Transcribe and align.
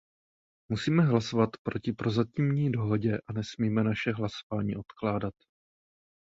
Musíme 0.71 1.03
hlasovat 1.05 1.49
proti 1.63 1.93
prozatímní 1.93 2.71
dohodě 2.71 3.17
a 3.27 3.33
nesmíme 3.33 3.83
naše 3.83 4.11
hlasování 4.13 4.75
odkládat. 4.75 5.33